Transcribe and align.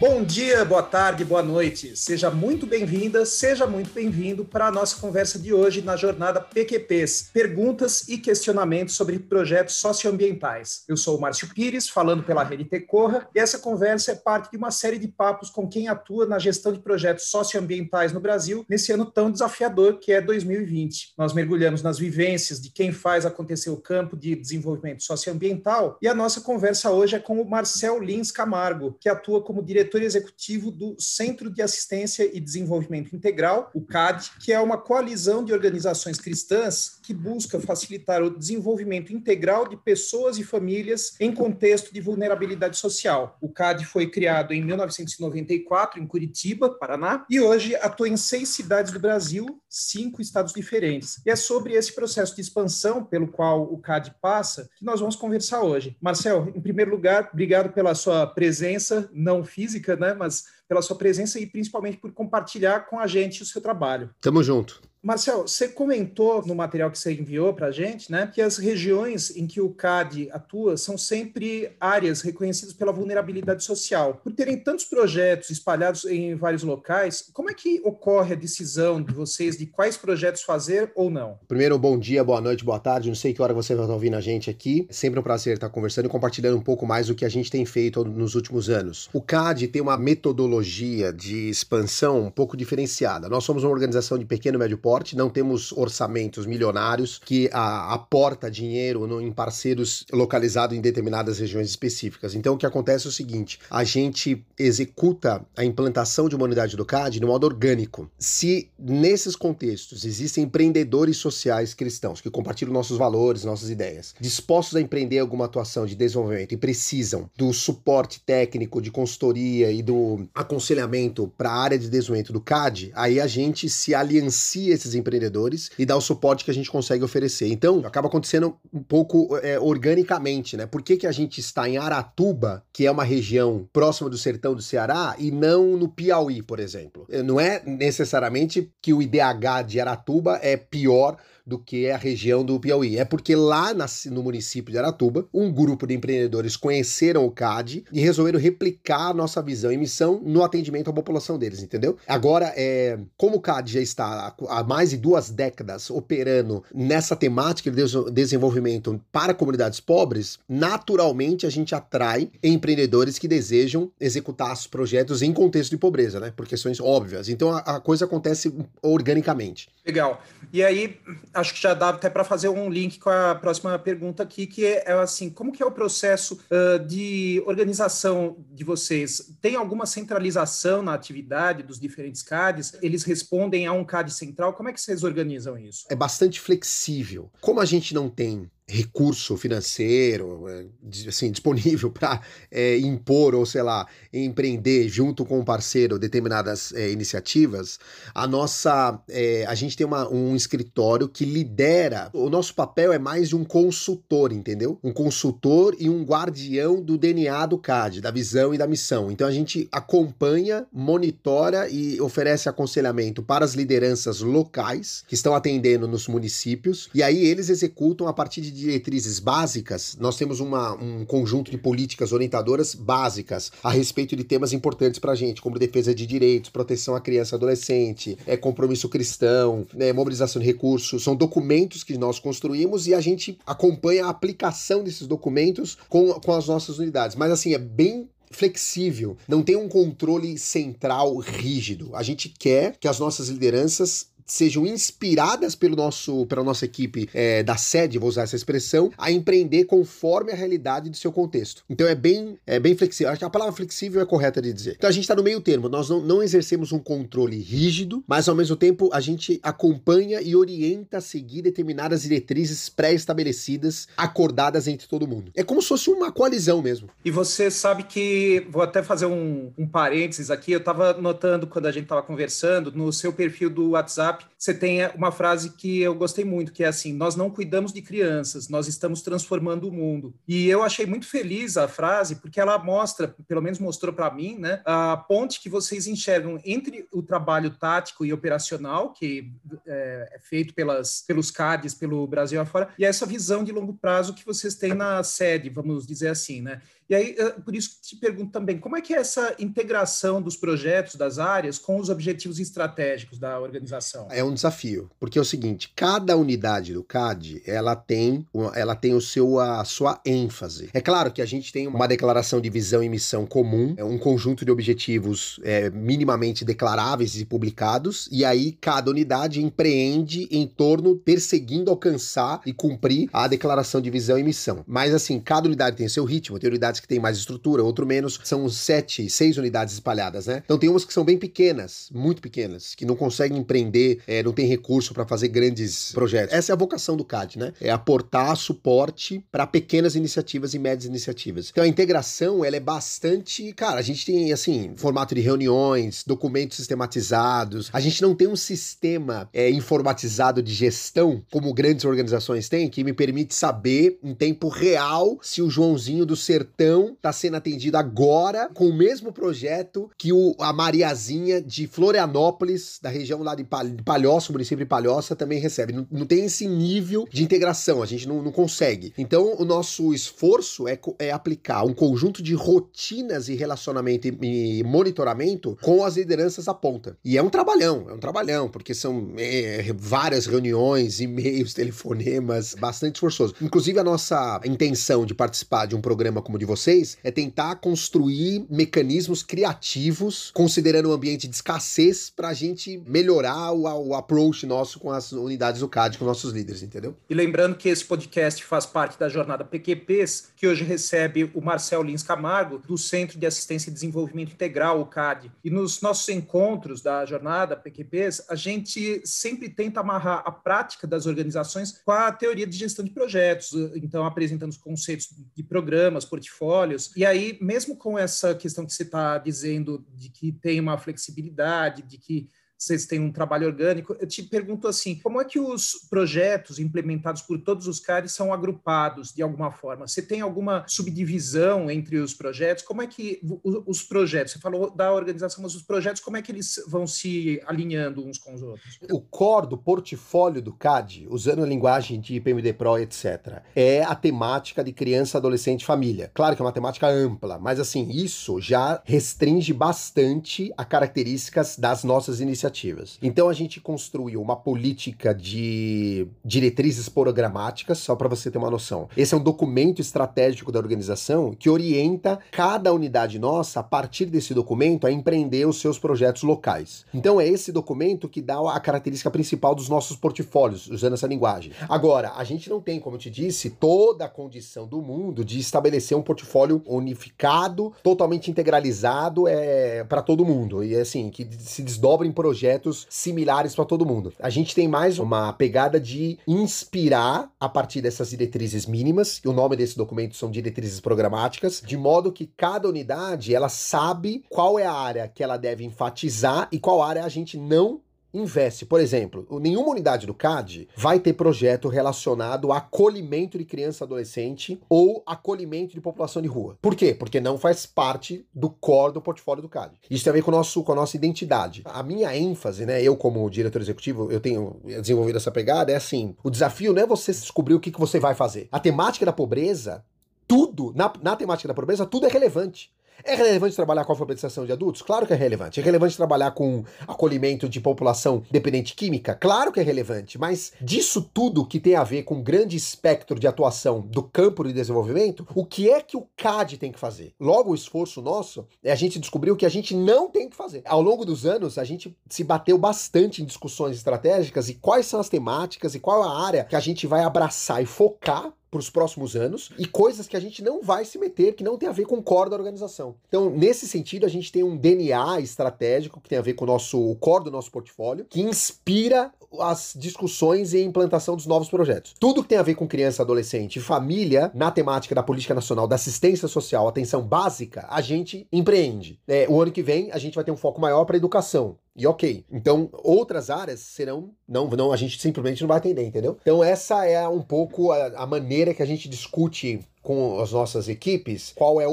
Bom 0.00 0.24
dia, 0.24 0.64
boa 0.64 0.82
tarde, 0.82 1.26
boa 1.26 1.42
noite. 1.42 1.94
Seja 1.94 2.30
muito 2.30 2.66
bem-vinda, 2.66 3.26
seja 3.26 3.66
muito 3.66 3.92
bem-vindo 3.92 4.46
para 4.46 4.68
a 4.68 4.70
nossa 4.70 4.98
conversa 4.98 5.38
de 5.38 5.52
hoje 5.52 5.82
na 5.82 5.94
jornada 5.94 6.40
PQPs, 6.40 7.28
perguntas 7.34 8.08
e 8.08 8.16
questionamentos 8.16 8.94
sobre 8.94 9.18
projetos 9.18 9.74
socioambientais. 9.74 10.84
Eu 10.88 10.96
sou 10.96 11.18
o 11.18 11.20
Márcio 11.20 11.52
Pires, 11.52 11.86
falando 11.86 12.22
pela 12.22 12.42
Rede 12.42 12.64
Tecorra, 12.64 13.28
e 13.34 13.38
essa 13.38 13.58
conversa 13.58 14.12
é 14.12 14.14
parte 14.14 14.50
de 14.50 14.56
uma 14.56 14.70
série 14.70 14.98
de 14.98 15.06
papos 15.06 15.50
com 15.50 15.68
quem 15.68 15.86
atua 15.88 16.24
na 16.24 16.38
gestão 16.38 16.72
de 16.72 16.78
projetos 16.78 17.26
socioambientais 17.26 18.10
no 18.10 18.20
Brasil 18.20 18.64
nesse 18.70 18.92
ano 18.92 19.04
tão 19.04 19.30
desafiador 19.30 19.98
que 19.98 20.12
é 20.12 20.20
2020. 20.22 21.12
Nós 21.18 21.34
mergulhamos 21.34 21.82
nas 21.82 21.98
vivências 21.98 22.58
de 22.58 22.70
quem 22.70 22.90
faz 22.90 23.26
acontecer 23.26 23.68
o 23.68 23.76
campo 23.76 24.16
de 24.16 24.34
desenvolvimento 24.34 25.02
socioambiental 25.02 25.98
e 26.00 26.08
a 26.08 26.14
nossa 26.14 26.40
conversa 26.40 26.90
hoje 26.90 27.16
é 27.16 27.18
com 27.18 27.38
o 27.38 27.46
Marcel 27.46 28.00
Lins 28.00 28.32
Camargo, 28.32 28.96
que 28.98 29.06
atua 29.06 29.42
como 29.42 29.62
diretor 29.62 29.89
diretor 29.90 30.02
executivo 30.02 30.70
do 30.70 30.94
Centro 30.98 31.50
de 31.50 31.60
Assistência 31.60 32.30
e 32.32 32.40
Desenvolvimento 32.40 33.14
Integral, 33.14 33.70
o 33.74 33.80
CAD, 33.80 34.30
que 34.38 34.52
é 34.52 34.60
uma 34.60 34.78
coalizão 34.78 35.44
de 35.44 35.52
organizações 35.52 36.18
cristãs 36.18 36.99
que 37.10 37.14
busca 37.14 37.58
facilitar 37.58 38.22
o 38.22 38.30
desenvolvimento 38.30 39.12
integral 39.12 39.66
de 39.66 39.76
pessoas 39.76 40.38
e 40.38 40.44
famílias 40.44 41.16
em 41.18 41.34
contexto 41.34 41.92
de 41.92 42.00
vulnerabilidade 42.00 42.78
social. 42.78 43.36
O 43.40 43.48
CAD 43.48 43.84
foi 43.84 44.08
criado 44.08 44.54
em 44.54 44.64
1994 44.64 46.00
em 46.00 46.06
Curitiba, 46.06 46.70
Paraná, 46.70 47.26
e 47.28 47.40
hoje 47.40 47.74
atua 47.74 48.08
em 48.08 48.16
seis 48.16 48.50
cidades 48.50 48.92
do 48.92 49.00
Brasil, 49.00 49.60
cinco 49.68 50.22
estados 50.22 50.52
diferentes. 50.52 51.20
E 51.26 51.30
é 51.30 51.34
sobre 51.34 51.74
esse 51.74 51.92
processo 51.92 52.36
de 52.36 52.42
expansão 52.42 53.02
pelo 53.02 53.26
qual 53.26 53.64
o 53.64 53.78
CAD 53.78 54.14
passa 54.22 54.70
que 54.76 54.84
nós 54.84 55.00
vamos 55.00 55.16
conversar 55.16 55.62
hoje. 55.62 55.96
Marcel, 56.00 56.52
em 56.54 56.60
primeiro 56.60 56.92
lugar, 56.92 57.30
obrigado 57.32 57.72
pela 57.72 57.92
sua 57.92 58.24
presença 58.24 59.10
não 59.12 59.42
física 59.42 59.96
né? 59.96 60.14
Mas 60.14 60.44
pela 60.68 60.80
sua 60.80 60.94
presença 60.94 61.40
e 61.40 61.46
principalmente 61.46 61.96
por 61.96 62.12
compartilhar 62.12 62.86
com 62.86 63.00
a 63.00 63.06
gente 63.08 63.42
o 63.42 63.46
seu 63.46 63.60
trabalho. 63.60 64.10
Tamo 64.20 64.44
junto. 64.44 64.80
Marcel, 65.02 65.48
você 65.48 65.66
comentou 65.66 66.44
no 66.44 66.54
material 66.54 66.90
que 66.90 66.98
você 66.98 67.14
enviou 67.14 67.54
para 67.54 67.68
a 67.68 67.70
gente, 67.70 68.12
né, 68.12 68.30
que 68.30 68.42
as 68.42 68.58
regiões 68.58 69.34
em 69.34 69.46
que 69.46 69.58
o 69.58 69.70
CAD 69.70 70.28
atua 70.30 70.76
são 70.76 70.98
sempre 70.98 71.70
áreas 71.80 72.20
reconhecidas 72.20 72.74
pela 72.74 72.92
vulnerabilidade 72.92 73.64
social. 73.64 74.20
Por 74.22 74.30
terem 74.34 74.58
tantos 74.58 74.84
projetos 74.84 75.48
espalhados 75.48 76.04
em 76.04 76.34
vários 76.34 76.62
locais, 76.62 77.30
como 77.32 77.50
é 77.50 77.54
que 77.54 77.80
ocorre 77.82 78.34
a 78.34 78.36
decisão 78.36 79.02
de 79.02 79.14
vocês 79.14 79.56
de 79.56 79.64
quais 79.64 79.96
projetos 79.96 80.42
fazer 80.42 80.92
ou 80.94 81.08
não? 81.08 81.38
Primeiro, 81.48 81.78
bom 81.78 81.98
dia, 81.98 82.22
boa 82.22 82.42
noite, 82.42 82.62
boa 82.62 82.78
tarde. 82.78 83.08
Não 83.08 83.14
sei 83.14 83.32
que 83.32 83.40
hora 83.40 83.54
você 83.54 83.74
vai 83.74 83.84
estar 83.84 83.94
ouvindo 83.94 84.16
a 84.16 84.20
gente 84.20 84.50
aqui. 84.50 84.86
É 84.90 84.92
sempre 84.92 85.18
um 85.18 85.22
prazer 85.22 85.54
estar 85.54 85.70
conversando 85.70 86.06
e 86.06 86.08
compartilhando 86.10 86.58
um 86.58 86.62
pouco 86.62 86.86
mais 86.86 87.06
do 87.06 87.14
que 87.14 87.24
a 87.24 87.28
gente 87.30 87.50
tem 87.50 87.64
feito 87.64 88.04
nos 88.04 88.34
últimos 88.34 88.68
anos. 88.68 89.08
O 89.14 89.22
CAD 89.22 89.68
tem 89.68 89.80
uma 89.80 89.96
metodologia 89.96 91.10
de 91.10 91.48
expansão 91.48 92.20
um 92.26 92.30
pouco 92.30 92.54
diferenciada. 92.54 93.30
Nós 93.30 93.44
somos 93.44 93.64
uma 93.64 93.72
organização 93.72 94.18
de 94.18 94.26
pequeno 94.26 94.58
e 94.58 94.60
médio 94.60 94.76
porte 94.76 94.89
não 95.16 95.30
temos 95.30 95.72
orçamentos 95.72 96.46
milionários 96.46 97.20
que 97.24 97.48
a, 97.52 97.94
aporta 97.94 98.50
dinheiro 98.50 99.06
no, 99.06 99.20
em 99.20 99.32
parceiros 99.32 100.04
localizados 100.12 100.76
em 100.76 100.80
determinadas 100.80 101.38
regiões 101.38 101.68
específicas. 101.68 102.34
Então, 102.34 102.54
o 102.54 102.58
que 102.58 102.66
acontece 102.66 103.06
é 103.06 103.10
o 103.10 103.12
seguinte: 103.12 103.60
a 103.70 103.84
gente 103.84 104.44
executa 104.58 105.44
a 105.56 105.64
implantação 105.64 106.28
de 106.28 106.34
uma 106.34 106.44
unidade 106.44 106.76
do 106.76 106.84
CAD 106.84 107.20
de 107.20 107.26
modo 107.26 107.44
orgânico. 107.44 108.10
Se 108.18 108.70
nesses 108.78 109.36
contextos 109.36 110.04
existem 110.04 110.44
empreendedores 110.44 111.16
sociais 111.16 111.74
cristãos 111.74 112.20
que 112.20 112.30
compartilham 112.30 112.72
nossos 112.72 112.98
valores, 112.98 113.44
nossas 113.44 113.70
ideias, 113.70 114.14
dispostos 114.20 114.76
a 114.76 114.80
empreender 114.80 115.18
alguma 115.18 115.44
atuação 115.44 115.86
de 115.86 115.94
desenvolvimento 115.94 116.52
e 116.52 116.56
precisam 116.56 117.30
do 117.36 117.52
suporte 117.52 118.20
técnico, 118.20 118.80
de 118.80 118.90
consultoria 118.90 119.70
e 119.70 119.82
do 119.82 120.28
aconselhamento 120.34 121.32
para 121.36 121.50
a 121.50 121.60
área 121.60 121.78
de 121.78 121.88
desenvolvimento 121.88 122.32
do 122.32 122.40
CAD, 122.40 122.90
aí 122.94 123.20
a 123.20 123.26
gente 123.26 123.68
se 123.68 123.94
aliancia 123.94 124.74
esses 124.80 124.94
empreendedores 124.94 125.70
e 125.78 125.86
dar 125.86 125.96
o 125.96 126.00
suporte 126.00 126.44
que 126.44 126.50
a 126.50 126.54
gente 126.54 126.70
consegue 126.70 127.04
oferecer. 127.04 127.48
Então, 127.48 127.82
acaba 127.84 128.08
acontecendo 128.08 128.56
um 128.72 128.82
pouco 128.82 129.36
é, 129.42 129.58
organicamente, 129.58 130.56
né? 130.56 130.66
Por 130.66 130.82
que, 130.82 130.96
que 130.96 131.06
a 131.06 131.12
gente 131.12 131.40
está 131.40 131.68
em 131.68 131.78
Aratuba, 131.78 132.64
que 132.72 132.86
é 132.86 132.90
uma 132.90 133.04
região 133.04 133.68
próxima 133.72 134.08
do 134.08 134.18
sertão 134.18 134.54
do 134.54 134.62
Ceará, 134.62 135.14
e 135.18 135.30
não 135.30 135.76
no 135.76 135.88
Piauí, 135.88 136.42
por 136.42 136.60
exemplo? 136.60 137.06
Não 137.24 137.40
é 137.40 137.62
necessariamente 137.64 138.70
que 138.80 138.92
o 138.92 139.02
IDH 139.02 139.64
de 139.66 139.80
Aratuba 139.80 140.38
é 140.42 140.56
pior 140.56 141.16
do 141.46 141.58
que 141.58 141.90
a 141.90 141.96
região 141.96 142.44
do 142.44 142.58
Piauí. 142.58 142.98
É 142.98 143.04
porque 143.04 143.34
lá 143.34 143.74
no 144.10 144.22
município 144.22 144.72
de 144.72 144.78
Aratuba, 144.78 145.26
um 145.32 145.52
grupo 145.52 145.86
de 145.86 145.94
empreendedores 145.94 146.56
conheceram 146.56 147.24
o 147.24 147.30
CAD 147.30 147.84
e 147.92 148.00
resolveram 148.00 148.38
replicar 148.38 149.10
a 149.10 149.14
nossa 149.14 149.42
visão 149.42 149.72
e 149.72 149.76
missão 149.76 150.20
no 150.24 150.42
atendimento 150.42 150.90
à 150.90 150.92
população 150.92 151.38
deles, 151.38 151.62
entendeu? 151.62 151.96
Agora, 152.06 152.52
é, 152.56 152.98
como 153.16 153.36
o 153.36 153.40
CAD 153.40 153.72
já 153.72 153.80
está 153.80 154.34
há 154.48 154.64
mais 154.64 154.90
de 154.90 154.96
duas 154.96 155.30
décadas 155.30 155.90
operando 155.90 156.62
nessa 156.74 157.16
temática 157.16 157.70
de 157.70 157.82
desenvolvimento 158.12 159.00
para 159.10 159.34
comunidades 159.34 159.80
pobres, 159.80 160.38
naturalmente 160.48 161.46
a 161.46 161.50
gente 161.50 161.74
atrai 161.74 162.30
empreendedores 162.42 163.18
que 163.18 163.28
desejam 163.28 163.90
executar 164.00 164.52
os 164.52 164.66
projetos 164.66 165.22
em 165.22 165.32
contexto 165.32 165.70
de 165.70 165.78
pobreza, 165.78 166.20
né? 166.20 166.32
Por 166.34 166.46
questões 166.46 166.80
óbvias. 166.80 167.28
Então 167.28 167.50
a, 167.50 167.58
a 167.58 167.80
coisa 167.80 168.04
acontece 168.04 168.52
organicamente. 168.82 169.68
Legal. 169.84 170.22
E 170.52 170.62
aí, 170.62 170.98
acho 171.32 171.54
que 171.54 171.60
já 171.60 171.74
dá 171.74 171.90
até 171.90 172.10
para 172.10 172.24
fazer 172.24 172.48
um 172.48 172.68
link 172.68 172.98
com 172.98 173.10
a 173.10 173.34
próxima 173.34 173.78
pergunta 173.78 174.22
aqui, 174.22 174.46
que 174.46 174.66
é, 174.66 174.92
assim, 174.92 175.30
como 175.30 175.52
que 175.52 175.62
é 175.62 175.66
o 175.66 175.70
processo 175.70 176.38
uh, 176.50 176.78
de 176.84 177.42
organização 177.46 178.36
de 178.50 178.64
vocês? 178.64 179.32
Tem 179.40 179.56
alguma 179.56 179.86
centralização 179.86 180.82
na 180.82 180.94
atividade 180.94 181.62
dos 181.62 181.78
diferentes 181.78 182.22
CADs? 182.22 182.76
Eles 182.82 183.04
respondem 183.04 183.66
a 183.66 183.72
um 183.72 183.84
CAD 183.84 184.12
central? 184.12 184.52
Como 184.52 184.68
é 184.68 184.72
que 184.72 184.80
vocês 184.80 185.04
organizam 185.04 185.58
isso? 185.58 185.86
É 185.90 185.94
bastante 185.94 186.40
flexível. 186.40 187.30
Como 187.40 187.60
a 187.60 187.64
gente 187.64 187.94
não 187.94 188.08
tem 188.08 188.50
recurso 188.70 189.36
financeiro 189.36 190.48
é, 190.48 190.64
assim, 191.08 191.30
disponível 191.30 191.90
para 191.92 192.20
é, 192.50 192.78
impor 192.78 193.34
ou, 193.34 193.44
sei 193.44 193.62
lá, 193.62 193.86
empreender 194.12 194.88
junto 194.88 195.24
com 195.24 195.40
um 195.40 195.44
parceiro 195.44 195.98
determinadas 195.98 196.72
é, 196.72 196.90
iniciativas, 196.90 197.78
a 198.14 198.26
nossa. 198.26 199.00
É, 199.08 199.44
a 199.46 199.54
gente 199.54 199.76
tem 199.76 199.86
uma, 199.86 200.08
um 200.08 200.36
escritório 200.36 201.08
que 201.08 201.24
lidera. 201.24 202.10
O 202.12 202.30
nosso 202.30 202.54
papel 202.54 202.92
é 202.92 202.98
mais 202.98 203.28
de 203.28 203.36
um 203.36 203.44
consultor, 203.44 204.32
entendeu? 204.32 204.78
Um 204.82 204.92
consultor 204.92 205.74
e 205.78 205.88
um 205.90 206.04
guardião 206.04 206.80
do 206.80 206.96
DNA 206.96 207.46
do 207.46 207.58
CAD, 207.58 208.00
da 208.00 208.10
visão 208.10 208.54
e 208.54 208.58
da 208.58 208.66
missão. 208.66 209.10
Então 209.10 209.26
a 209.26 209.32
gente 209.32 209.68
acompanha, 209.72 210.66
monitora 210.72 211.68
e 211.68 212.00
oferece 212.00 212.48
aconselhamento 212.48 213.22
para 213.22 213.44
as 213.44 213.54
lideranças 213.54 214.20
locais 214.20 215.04
que 215.08 215.14
estão 215.14 215.34
atendendo 215.34 215.88
nos 215.88 216.06
municípios, 216.06 216.88
e 216.94 217.02
aí 217.02 217.24
eles 217.24 217.48
executam 217.48 218.06
a 218.06 218.12
partir 218.12 218.40
de 218.40 218.50
diretrizes 218.60 219.18
básicas, 219.18 219.96
nós 219.98 220.16
temos 220.16 220.40
uma, 220.40 220.74
um 220.74 221.04
conjunto 221.04 221.50
de 221.50 221.58
políticas 221.58 222.12
orientadoras 222.12 222.74
básicas 222.74 223.50
a 223.62 223.70
respeito 223.70 224.14
de 224.14 224.24
temas 224.24 224.52
importantes 224.52 224.98
para 224.98 225.12
a 225.12 225.16
gente, 225.16 225.40
como 225.40 225.58
defesa 225.58 225.94
de 225.94 226.06
direitos, 226.06 226.50
proteção 226.50 226.94
à 226.94 227.00
criança 227.00 227.34
e 227.34 227.36
adolescente, 227.36 228.18
é, 228.26 228.36
compromisso 228.36 228.88
cristão, 228.88 229.66
é, 229.78 229.92
mobilização 229.92 230.40
de 230.40 230.46
recursos. 230.46 231.02
São 231.02 231.16
documentos 231.16 231.82
que 231.82 231.96
nós 231.96 232.18
construímos 232.18 232.86
e 232.86 232.94
a 232.94 233.00
gente 233.00 233.38
acompanha 233.46 234.06
a 234.06 234.10
aplicação 234.10 234.82
desses 234.84 235.06
documentos 235.06 235.76
com, 235.88 236.12
com 236.14 236.32
as 236.32 236.46
nossas 236.46 236.78
unidades. 236.78 237.16
Mas 237.16 237.32
assim, 237.32 237.54
é 237.54 237.58
bem 237.58 238.08
flexível, 238.30 239.16
não 239.26 239.42
tem 239.42 239.56
um 239.56 239.68
controle 239.68 240.38
central 240.38 241.16
rígido. 241.16 241.90
A 241.94 242.02
gente 242.02 242.28
quer 242.28 242.76
que 242.78 242.86
as 242.86 243.00
nossas 243.00 243.28
lideranças 243.28 244.06
sejam 244.30 244.66
inspiradas 244.66 245.54
pelo 245.54 245.76
nosso, 245.76 246.26
pela 246.26 246.44
nossa 246.44 246.64
equipe 246.64 247.08
é, 247.12 247.42
da 247.42 247.56
sede, 247.56 247.98
vou 247.98 248.08
usar 248.08 248.22
essa 248.22 248.36
expressão, 248.36 248.90
a 248.96 249.10
empreender 249.10 249.64
conforme 249.64 250.32
a 250.32 250.34
realidade 250.34 250.88
do 250.88 250.96
seu 250.96 251.12
contexto. 251.12 251.64
Então 251.68 251.86
é 251.86 251.94
bem, 251.94 252.38
é 252.46 252.58
bem 252.58 252.76
flexível. 252.76 253.10
Acho 253.10 253.18
que 253.18 253.24
a 253.24 253.30
palavra 253.30 253.54
flexível 253.54 254.00
é 254.00 254.06
correta 254.06 254.40
de 254.40 254.52
dizer. 254.52 254.74
Então 254.76 254.88
a 254.88 254.92
gente 254.92 255.04
está 255.04 255.14
no 255.14 255.22
meio 255.22 255.40
termo. 255.40 255.68
Nós 255.68 255.88
não, 255.88 256.00
não 256.00 256.22
exercemos 256.22 256.72
um 256.72 256.78
controle 256.78 257.38
rígido, 257.38 258.04
mas 258.06 258.28
ao 258.28 258.34
mesmo 258.34 258.56
tempo 258.56 258.88
a 258.92 259.00
gente 259.00 259.40
acompanha 259.42 260.20
e 260.20 260.36
orienta 260.36 260.98
a 260.98 261.00
seguir 261.00 261.42
determinadas 261.42 262.02
diretrizes 262.02 262.68
pré-estabelecidas, 262.68 263.88
acordadas 263.96 264.68
entre 264.68 264.86
todo 264.86 265.08
mundo. 265.08 265.32
É 265.34 265.42
como 265.42 265.60
se 265.60 265.68
fosse 265.68 265.90
uma 265.90 266.12
coalizão 266.12 266.62
mesmo. 266.62 266.88
E 267.04 267.10
você 267.10 267.50
sabe 267.50 267.82
que, 267.82 268.46
vou 268.50 268.62
até 268.62 268.82
fazer 268.82 269.06
um, 269.06 269.52
um 269.58 269.66
parênteses 269.66 270.30
aqui, 270.30 270.52
eu 270.52 270.58
estava 270.58 270.92
notando 270.94 271.46
quando 271.46 271.66
a 271.66 271.72
gente 271.72 271.84
estava 271.84 272.02
conversando, 272.02 272.70
no 272.72 272.92
seu 272.92 273.12
perfil 273.12 273.50
do 273.50 273.70
WhatsApp, 273.70 274.19
Você 274.38 274.54
tem 274.54 274.86
uma 274.94 275.12
frase 275.12 275.50
que 275.50 275.80
eu 275.80 275.94
gostei 275.94 276.24
muito, 276.24 276.52
que 276.52 276.64
é 276.64 276.68
assim: 276.68 276.92
nós 276.92 277.16
não 277.16 277.30
cuidamos 277.30 277.72
de 277.72 277.82
crianças, 277.82 278.48
nós 278.48 278.68
estamos 278.68 279.02
transformando 279.02 279.68
o 279.68 279.72
mundo. 279.72 280.14
E 280.26 280.48
eu 280.48 280.62
achei 280.62 280.86
muito 280.86 281.06
feliz 281.06 281.56
a 281.56 281.68
frase, 281.68 282.16
porque 282.16 282.40
ela 282.40 282.58
mostra, 282.58 283.14
pelo 283.28 283.42
menos 283.42 283.58
mostrou 283.58 283.92
para 283.92 284.10
mim, 284.10 284.38
né, 284.38 284.62
a 284.64 284.96
ponte 284.96 285.40
que 285.40 285.48
vocês 285.48 285.86
enxergam 285.86 286.40
entre 286.44 286.86
o 286.92 287.02
trabalho 287.02 287.50
tático 287.50 288.04
e 288.04 288.12
operacional, 288.12 288.92
que 288.92 289.32
é, 289.66 290.08
é 290.14 290.18
feito 290.18 290.54
pelas, 290.54 291.02
pelos 291.06 291.30
CADs 291.30 291.74
pelo 291.74 292.06
Brasil 292.06 292.40
afora, 292.40 292.70
e 292.78 292.84
essa 292.84 293.06
visão 293.06 293.44
de 293.44 293.52
longo 293.52 293.74
prazo 293.74 294.14
que 294.14 294.24
vocês 294.24 294.54
têm 294.54 294.74
na 294.74 295.02
sede, 295.02 295.50
vamos 295.50 295.86
dizer 295.86 296.08
assim, 296.08 296.40
né? 296.40 296.60
E 296.90 296.94
aí, 296.94 297.16
por 297.44 297.54
isso 297.54 297.78
te 297.80 297.94
pergunto 297.94 298.32
também, 298.32 298.58
como 298.58 298.76
é 298.76 298.80
que 298.80 298.92
é 298.92 298.98
essa 298.98 299.36
integração 299.38 300.20
dos 300.20 300.36
projetos, 300.36 300.96
das 300.96 301.20
áreas, 301.20 301.56
com 301.56 301.78
os 301.78 301.88
objetivos 301.88 302.40
estratégicos 302.40 303.16
da 303.16 303.38
organização? 303.38 304.08
É 304.10 304.24
um 304.24 304.34
desafio, 304.34 304.90
porque 304.98 305.16
é 305.16 305.22
o 305.22 305.24
seguinte, 305.24 305.72
cada 305.76 306.16
unidade 306.16 306.74
do 306.74 306.82
CAD, 306.82 307.44
ela 307.46 307.76
tem, 307.76 308.26
ela 308.56 308.74
tem 308.74 308.92
o 308.92 309.00
seu, 309.00 309.38
a 309.38 309.64
sua 309.64 310.00
ênfase. 310.04 310.68
É 310.74 310.80
claro 310.80 311.12
que 311.12 311.22
a 311.22 311.26
gente 311.26 311.52
tem 311.52 311.68
uma 311.68 311.86
declaração 311.86 312.40
de 312.40 312.50
visão 312.50 312.82
e 312.82 312.88
missão 312.88 313.24
comum, 313.24 313.72
é 313.76 313.84
um 313.84 313.96
conjunto 313.96 314.44
de 314.44 314.50
objetivos 314.50 315.38
é, 315.44 315.70
minimamente 315.70 316.44
declaráveis 316.44 317.14
e 317.20 317.24
publicados, 317.24 318.08
e 318.10 318.24
aí 318.24 318.50
cada 318.60 318.90
unidade 318.90 319.40
empreende 319.40 320.26
em 320.28 320.44
torno, 320.44 320.96
perseguindo 320.96 321.70
alcançar 321.70 322.40
e 322.44 322.52
cumprir 322.52 323.08
a 323.12 323.28
declaração 323.28 323.80
de 323.80 323.90
visão 323.90 324.18
e 324.18 324.24
missão. 324.24 324.64
Mas 324.66 324.92
assim, 324.92 325.20
cada 325.20 325.46
unidade 325.46 325.76
tem 325.76 325.88
seu 325.88 326.04
ritmo, 326.04 326.36
tem 326.36 326.50
unidades 326.50 326.79
que 326.80 326.88
tem 326.88 326.98
mais 326.98 327.18
estrutura, 327.18 327.62
outro 327.62 327.86
menos. 327.86 328.18
São 328.24 328.48
sete, 328.48 329.08
seis 329.08 329.36
unidades 329.36 329.74
espalhadas, 329.74 330.26
né? 330.26 330.42
Então 330.44 330.58
tem 330.58 330.68
umas 330.68 330.84
que 330.84 330.92
são 330.92 331.04
bem 331.04 331.18
pequenas, 331.18 331.88
muito 331.92 332.20
pequenas, 332.22 332.74
que 332.74 332.84
não 332.84 332.96
conseguem 332.96 333.38
empreender, 333.38 334.00
é, 334.06 334.22
não 334.22 334.32
tem 334.32 334.46
recurso 334.46 334.94
para 334.94 335.06
fazer 335.06 335.28
grandes 335.28 335.92
projetos. 335.92 336.34
Essa 336.34 336.52
é 336.52 336.54
a 336.54 336.56
vocação 336.56 336.96
do 336.96 337.04
CAD, 337.04 337.38
né? 337.38 337.52
É 337.60 337.70
aportar 337.70 338.36
suporte 338.36 339.24
para 339.30 339.46
pequenas 339.46 339.94
iniciativas 339.94 340.54
e 340.54 340.58
médias 340.58 340.86
iniciativas. 340.86 341.50
Então 341.50 341.64
a 341.64 341.68
integração, 341.68 342.44
ela 342.44 342.56
é 342.56 342.60
bastante, 342.60 343.52
cara, 343.52 343.80
a 343.80 343.82
gente 343.82 344.04
tem 344.06 344.32
assim, 344.32 344.72
formato 344.76 345.14
de 345.14 345.20
reuniões, 345.20 346.04
documentos 346.06 346.56
sistematizados. 346.56 347.70
A 347.72 347.80
gente 347.80 348.02
não 348.02 348.14
tem 348.14 348.28
um 348.28 348.36
sistema 348.36 349.28
é, 349.32 349.50
informatizado 349.50 350.42
de 350.42 350.52
gestão 350.52 351.22
como 351.30 351.52
grandes 351.52 351.84
organizações 351.84 352.48
têm, 352.48 352.68
que 352.68 352.84
me 352.84 352.92
permite 352.92 353.34
saber 353.34 353.98
em 354.02 354.14
tempo 354.14 354.48
real 354.48 355.18
se 355.22 355.42
o 355.42 355.50
Joãozinho 355.50 356.06
do 356.06 356.16
sertão 356.16 356.69
está 356.92 357.12
sendo 357.12 357.36
atendido 357.36 357.76
agora 357.76 358.48
com 358.52 358.68
o 358.68 358.76
mesmo 358.76 359.12
projeto 359.12 359.90
que 359.96 360.12
o, 360.12 360.34
a 360.38 360.52
Mariazinha 360.52 361.40
de 361.40 361.66
Florianópolis, 361.66 362.78
da 362.82 362.88
região 362.88 363.22
lá 363.22 363.34
de 363.34 363.46
Palhoça, 363.84 364.32
município 364.32 364.64
de 364.64 364.68
Palhoça, 364.68 365.16
também 365.16 365.38
recebe. 365.38 365.72
Não, 365.72 365.86
não 365.90 366.06
tem 366.06 366.24
esse 366.24 366.46
nível 366.46 367.06
de 367.10 367.22
integração, 367.22 367.82
a 367.82 367.86
gente 367.86 368.06
não, 368.06 368.22
não 368.22 368.32
consegue. 368.32 368.92
Então, 368.96 369.34
o 369.38 369.44
nosso 369.44 369.92
esforço 369.92 370.68
é, 370.68 370.78
é, 370.98 371.10
aplicar 371.10 371.64
um 371.64 371.74
conjunto 371.74 372.22
de 372.22 372.34
rotinas 372.34 373.28
e 373.28 373.34
relacionamento 373.34 374.08
e, 374.08 374.58
e, 374.58 374.64
monitoramento 374.64 375.56
com 375.62 375.84
as 375.84 375.96
lideranças 375.96 376.48
à 376.48 376.54
ponta. 376.54 376.96
E 377.04 377.16
é 377.16 377.22
um 377.22 377.30
trabalhão, 377.30 377.86
é 377.88 377.92
um 377.92 377.98
trabalhão, 377.98 378.48
porque 378.48 378.74
são 378.74 379.12
é, 379.16 379.72
várias 379.76 380.26
reuniões, 380.26 381.00
e-mails, 381.00 381.54
telefonemas, 381.54 382.54
bastante 382.54 382.96
esforçoso. 382.96 383.34
Inclusive, 383.40 383.78
a 383.78 383.84
nossa 383.84 384.40
intenção 384.44 385.04
de 385.04 385.14
participar 385.14 385.66
de 385.66 385.76
um 385.76 385.80
programa 385.80 386.22
como 386.22 386.36
o 386.36 386.38
de 386.38 386.44
vocês 386.50 386.98
é 387.04 387.12
tentar 387.12 387.56
construir 387.56 388.44
mecanismos 388.50 389.22
criativos, 389.22 390.32
considerando 390.34 390.88
o 390.88 390.92
ambiente 390.92 391.28
de 391.28 391.34
escassez, 391.36 392.10
para 392.10 392.28
a 392.28 392.34
gente 392.34 392.82
melhorar 392.86 393.52
o, 393.52 393.62
o 393.88 393.94
approach 393.94 394.44
nosso 394.46 394.80
com 394.80 394.90
as 394.90 395.12
unidades 395.12 395.60
do 395.60 395.68
CAD, 395.68 395.96
com 395.96 396.04
nossos 396.04 396.32
líderes, 396.32 396.62
entendeu? 396.62 396.96
E 397.08 397.14
lembrando 397.14 397.56
que 397.56 397.68
esse 397.68 397.84
podcast 397.84 398.42
faz 398.44 398.66
parte 398.66 398.98
da 398.98 399.08
jornada 399.08 399.44
PQPs, 399.44 400.32
que 400.36 400.48
hoje 400.48 400.64
recebe 400.64 401.30
o 401.34 401.40
Marcel 401.40 401.84
Lins 401.84 402.02
Camargo, 402.02 402.58
do 402.58 402.76
Centro 402.76 403.18
de 403.18 403.26
Assistência 403.26 403.70
e 403.70 403.72
Desenvolvimento 403.72 404.32
Integral, 404.32 404.80
o 404.80 404.86
CAD. 404.86 405.30
E 405.44 405.50
nos 405.50 405.80
nossos 405.80 406.08
encontros 406.08 406.80
da 406.80 407.06
jornada 407.06 407.54
PQPs, 407.54 408.24
a 408.28 408.34
gente 408.34 409.00
sempre 409.04 409.48
tenta 409.48 409.80
amarrar 409.80 410.22
a 410.26 410.32
prática 410.32 410.86
das 410.86 411.06
organizações 411.06 411.80
com 411.84 411.92
a 411.92 412.10
teoria 412.10 412.46
de 412.46 412.56
gestão 412.56 412.84
de 412.84 412.90
projetos, 412.90 413.52
então 413.76 414.04
apresentando 414.04 414.50
os 414.50 414.58
conceitos 414.58 415.08
de 415.34 415.42
programas, 415.44 416.04
portfólios, 416.04 416.39
portfólios. 416.40 416.90
E 416.96 417.04
aí, 417.04 417.36
mesmo 417.40 417.76
com 417.76 417.98
essa 417.98 418.34
questão 418.34 418.64
que 418.64 418.72
você 418.72 418.82
está 418.82 419.18
dizendo 419.18 419.86
de 419.94 420.08
que 420.08 420.32
tem 420.32 420.58
uma 420.58 420.78
flexibilidade, 420.78 421.82
de 421.82 421.98
que 421.98 422.28
vocês 422.60 422.84
têm 422.84 423.00
um 423.00 423.10
trabalho 423.10 423.46
orgânico. 423.46 423.96
Eu 423.98 424.06
te 424.06 424.22
pergunto 424.22 424.68
assim, 424.68 424.94
como 424.96 425.18
é 425.18 425.24
que 425.24 425.40
os 425.40 425.86
projetos 425.88 426.58
implementados 426.58 427.22
por 427.22 427.38
todos 427.38 427.66
os 427.66 427.80
CARES 427.80 428.12
são 428.12 428.34
agrupados 428.34 429.14
de 429.14 429.22
alguma 429.22 429.50
forma? 429.50 429.88
Você 429.88 430.02
tem 430.02 430.20
alguma 430.20 430.64
subdivisão 430.68 431.70
entre 431.70 431.96
os 431.96 432.12
projetos? 432.12 432.62
Como 432.62 432.82
é 432.82 432.86
que 432.86 433.18
os 433.42 433.82
projetos, 433.82 434.34
você 434.34 434.38
falou 434.38 434.70
da 434.70 434.92
organização, 434.92 435.42
mas 435.42 435.54
os 435.54 435.62
projetos, 435.62 436.02
como 436.02 436.18
é 436.18 436.22
que 436.22 436.30
eles 436.30 436.62
vão 436.68 436.86
se 436.86 437.40
alinhando 437.46 438.04
uns 438.04 438.18
com 438.18 438.34
os 438.34 438.42
outros? 438.42 438.78
O 438.90 439.00
core 439.00 439.48
do 439.48 439.56
portfólio 439.56 440.42
do 440.42 440.52
CAD, 440.52 441.06
usando 441.08 441.42
a 441.42 441.46
linguagem 441.46 441.98
de 441.98 442.20
PMD 442.20 442.52
Pro, 442.52 442.76
etc., 442.76 443.42
é 443.56 443.82
a 443.82 443.94
temática 443.94 444.62
de 444.62 444.72
criança, 444.72 445.16
adolescente 445.16 445.62
e 445.62 445.64
família. 445.64 446.10
Claro 446.12 446.36
que 446.36 446.42
é 446.42 446.44
uma 446.44 446.52
temática 446.52 446.86
ampla, 446.88 447.38
mas 447.38 447.58
assim, 447.58 447.88
isso 447.88 448.38
já 448.38 448.82
restringe 448.84 449.54
bastante 449.54 450.52
a 450.58 450.64
características 450.64 451.56
das 451.56 451.84
nossas 451.84 452.20
iniciativas 452.20 452.49
iniciativas. 452.50 452.98
Então 453.02 453.28
a 453.28 453.32
gente 453.32 453.60
construiu 453.60 454.20
uma 454.20 454.36
política 454.36 455.14
de 455.14 456.06
diretrizes 456.24 456.88
programáticas, 456.88 457.78
só 457.78 457.94
para 457.94 458.08
você 458.08 458.30
ter 458.30 458.38
uma 458.38 458.50
noção. 458.50 458.88
Esse 458.96 459.14
é 459.14 459.16
um 459.16 459.22
documento 459.22 459.80
estratégico 459.80 460.52
da 460.52 460.58
organização 460.58 461.34
que 461.38 461.48
orienta 461.48 462.18
cada 462.30 462.72
unidade 462.72 463.18
nossa, 463.18 463.60
a 463.60 463.62
partir 463.62 464.06
desse 464.06 464.34
documento, 464.34 464.86
a 464.86 464.92
empreender 464.92 465.46
os 465.46 465.60
seus 465.60 465.78
projetos 465.78 466.22
locais. 466.22 466.84
Então 466.92 467.20
é 467.20 467.26
esse 467.26 467.52
documento 467.52 468.08
que 468.08 468.20
dá 468.20 468.40
a 468.54 468.60
característica 468.60 469.10
principal 469.10 469.54
dos 469.54 469.68
nossos 469.68 469.96
portfólios, 469.96 470.68
usando 470.68 470.94
essa 470.94 471.06
linguagem. 471.06 471.52
Agora, 471.68 472.12
a 472.16 472.24
gente 472.24 472.50
não 472.50 472.60
tem, 472.60 472.80
como 472.80 472.96
eu 472.96 473.00
te 473.00 473.10
disse, 473.10 473.50
toda 473.50 474.04
a 474.04 474.08
condição 474.08 474.66
do 474.66 474.82
mundo 474.82 475.24
de 475.24 475.38
estabelecer 475.38 475.96
um 475.96 476.02
portfólio 476.02 476.62
unificado, 476.66 477.72
totalmente 477.82 478.30
integralizado 478.30 479.28
é, 479.28 479.84
para 479.84 480.02
todo 480.02 480.24
mundo. 480.24 480.64
E 480.64 480.74
assim, 480.74 481.10
que 481.10 481.28
se 481.38 481.62
desdobra 481.62 482.06
em 482.06 482.12
projetos 482.12 482.39
projetos 482.40 482.86
similares 482.88 483.54
para 483.54 483.66
todo 483.66 483.84
mundo. 483.84 484.14
A 484.18 484.30
gente 484.30 484.54
tem 484.54 484.66
mais 484.66 484.98
uma 484.98 485.30
pegada 485.34 485.78
de 485.78 486.18
inspirar 486.26 487.30
a 487.38 487.48
partir 487.50 487.82
dessas 487.82 488.08
diretrizes 488.08 488.64
mínimas, 488.64 489.20
o 489.26 489.32
nome 489.32 489.56
desse 489.56 489.76
documento 489.76 490.16
são 490.16 490.30
diretrizes 490.30 490.80
programáticas, 490.80 491.62
de 491.64 491.76
modo 491.76 492.10
que 492.10 492.26
cada 492.34 492.66
unidade 492.66 493.34
ela 493.34 493.50
sabe 493.50 494.24
qual 494.30 494.58
é 494.58 494.64
a 494.64 494.72
área 494.72 495.06
que 495.06 495.22
ela 495.22 495.36
deve 495.36 495.64
enfatizar 495.64 496.48
e 496.50 496.58
qual 496.58 496.82
área 496.82 497.04
a 497.04 497.08
gente 497.10 497.36
não 497.36 497.82
investe. 498.12 498.66
Por 498.66 498.80
exemplo, 498.80 499.26
nenhuma 499.40 499.70
unidade 499.70 500.06
do 500.06 500.14
CAD 500.14 500.68
vai 500.76 500.98
ter 500.98 501.12
projeto 501.12 501.68
relacionado 501.68 502.52
a 502.52 502.58
acolhimento 502.58 503.38
de 503.38 503.44
criança 503.44 503.84
e 503.84 503.86
adolescente 503.86 504.60
ou 504.68 505.02
acolhimento 505.06 505.74
de 505.74 505.80
população 505.80 506.22
de 506.22 506.28
rua. 506.28 506.56
Por 506.60 506.74
quê? 506.74 506.94
Porque 506.94 507.20
não 507.20 507.38
faz 507.38 507.66
parte 507.66 508.26
do 508.34 508.50
core 508.50 508.94
do 508.94 509.00
portfólio 509.00 509.42
do 509.42 509.48
CAD. 509.48 509.74
Isso 509.90 510.04
tem 510.04 510.10
a 510.10 510.14
ver 510.14 510.22
com, 510.22 510.30
nosso, 510.30 510.62
com 510.62 510.72
a 510.72 510.76
nossa 510.76 510.96
identidade. 510.96 511.62
A 511.64 511.82
minha 511.82 512.16
ênfase, 512.16 512.66
né, 512.66 512.82
eu 512.82 512.96
como 512.96 513.28
diretor 513.30 513.60
executivo, 513.60 514.10
eu 514.10 514.20
tenho 514.20 514.60
desenvolvido 514.64 515.16
essa 515.16 515.30
pegada, 515.30 515.72
é 515.72 515.76
assim, 515.76 516.14
o 516.22 516.30
desafio 516.30 516.72
não 516.72 516.82
é 516.82 516.86
você 516.86 517.12
descobrir 517.12 517.54
o 517.54 517.60
que, 517.60 517.70
que 517.70 517.80
você 517.80 517.98
vai 517.98 518.14
fazer. 518.14 518.48
A 518.52 518.60
temática 518.60 519.06
da 519.06 519.12
pobreza, 519.12 519.84
tudo, 520.26 520.72
na, 520.74 520.92
na 521.02 521.16
temática 521.16 521.48
da 521.48 521.54
pobreza, 521.54 521.86
tudo 521.86 522.06
é 522.06 522.08
relevante. 522.08 522.70
É 523.04 523.14
relevante 523.14 523.56
trabalhar 523.56 523.84
com 523.84 523.92
alfabetização 523.92 524.44
de 524.44 524.52
adultos? 524.52 524.82
Claro 524.82 525.06
que 525.06 525.12
é 525.12 525.16
relevante. 525.16 525.60
É 525.60 525.62
relevante 525.62 525.96
trabalhar 525.96 526.32
com 526.32 526.64
acolhimento 526.86 527.48
de 527.48 527.60
população 527.60 528.22
dependente 528.30 528.74
química? 528.74 529.14
Claro 529.14 529.52
que 529.52 529.60
é 529.60 529.62
relevante. 529.62 530.18
Mas 530.18 530.52
disso 530.60 531.08
tudo 531.12 531.46
que 531.46 531.60
tem 531.60 531.76
a 531.76 531.84
ver 531.84 532.02
com 532.02 532.16
um 532.16 532.22
grande 532.22 532.56
espectro 532.56 533.18
de 533.18 533.26
atuação 533.26 533.80
do 533.80 534.02
campo 534.02 534.44
de 534.44 534.52
desenvolvimento, 534.52 535.26
o 535.34 535.44
que 535.44 535.70
é 535.70 535.80
que 535.80 535.96
o 535.96 536.06
CAD 536.16 536.58
tem 536.58 536.72
que 536.72 536.78
fazer? 536.78 537.12
Logo, 537.18 537.50
o 537.50 537.54
esforço 537.54 538.02
nosso 538.02 538.46
é 538.62 538.72
a 538.72 538.76
gente 538.76 538.98
descobrir 538.98 539.30
o 539.30 539.36
que 539.36 539.46
a 539.46 539.50
gente 539.50 539.74
não 539.74 540.10
tem 540.10 540.28
que 540.28 540.36
fazer. 540.36 540.62
Ao 540.64 540.82
longo 540.82 541.04
dos 541.04 541.26
anos, 541.26 541.58
a 541.58 541.64
gente 541.64 541.96
se 542.08 542.24
bateu 542.24 542.58
bastante 542.58 543.22
em 543.22 543.24
discussões 543.24 543.76
estratégicas 543.76 544.48
e 544.48 544.54
quais 544.54 544.86
são 544.86 545.00
as 545.00 545.08
temáticas 545.08 545.74
e 545.74 545.80
qual 545.80 546.02
a 546.02 546.26
área 546.26 546.44
que 546.44 546.56
a 546.56 546.60
gente 546.60 546.86
vai 546.86 547.02
abraçar 547.02 547.62
e 547.62 547.66
focar 547.66 548.32
para 548.50 548.60
os 548.60 548.68
próximos 548.68 549.14
anos 549.14 549.50
e 549.58 549.66
coisas 549.66 550.08
que 550.08 550.16
a 550.16 550.20
gente 550.20 550.42
não 550.42 550.62
vai 550.62 550.84
se 550.84 550.98
meter, 550.98 551.34
que 551.34 551.44
não 551.44 551.56
tem 551.56 551.68
a 551.68 551.72
ver 551.72 551.86
com 551.86 551.96
o 551.96 552.02
core 552.02 552.30
da 552.30 552.36
organização. 552.36 552.96
Então, 553.08 553.30
nesse 553.30 553.68
sentido, 553.68 554.04
a 554.04 554.08
gente 554.08 554.32
tem 554.32 554.42
um 554.42 554.56
DNA 554.56 555.20
estratégico 555.20 556.00
que 556.00 556.08
tem 556.08 556.18
a 556.18 556.22
ver 556.22 556.34
com 556.34 556.44
o 556.44 556.48
nosso 556.48 556.80
o 556.80 556.96
core 556.96 557.24
do 557.24 557.30
nosso 557.30 557.50
portfólio, 557.50 558.06
que 558.08 558.20
inspira 558.20 559.12
as 559.38 559.74
discussões 559.76 560.52
e 560.52 560.62
implantação 560.62 561.14
dos 561.14 561.26
novos 561.26 561.48
projetos. 561.48 561.94
Tudo 562.00 562.22
que 562.22 562.28
tem 562.28 562.38
a 562.38 562.42
ver 562.42 562.54
com 562.54 562.66
criança, 562.66 563.02
adolescente, 563.02 563.60
família, 563.60 564.30
na 564.34 564.50
temática 564.50 564.94
da 564.94 565.02
política 565.02 565.34
nacional, 565.34 565.68
da 565.68 565.76
assistência 565.76 566.26
social, 566.26 566.66
atenção 566.66 567.02
básica, 567.02 567.66
a 567.70 567.80
gente 567.80 568.26
empreende. 568.32 568.98
É, 569.06 569.26
o 569.28 569.40
ano 569.40 569.52
que 569.52 569.62
vem 569.62 569.92
a 569.92 569.98
gente 569.98 570.14
vai 570.14 570.24
ter 570.24 570.32
um 570.32 570.36
foco 570.36 570.60
maior 570.60 570.84
para 570.84 570.96
educação. 570.96 571.56
E 571.80 571.86
ok. 571.86 572.26
Então, 572.30 572.68
outras 572.74 573.30
áreas 573.30 573.60
serão. 573.60 574.10
Não, 574.28 574.46
não, 574.50 574.70
a 574.70 574.76
gente 574.76 575.00
simplesmente 575.00 575.40
não 575.40 575.48
vai 575.48 575.56
atender, 575.56 575.82
entendeu? 575.82 576.18
Então, 576.20 576.44
essa 576.44 576.84
é 576.84 577.08
um 577.08 577.22
pouco 577.22 577.72
a, 577.72 577.86
a 578.02 578.06
maneira 578.06 578.52
que 578.52 578.62
a 578.62 578.66
gente 578.66 578.86
discute 578.86 579.60
com 579.82 580.20
as 580.20 580.32
nossas 580.32 580.68
equipes 580.68 581.32
qual 581.34 581.60
é 581.60 581.66
o, 581.66 581.72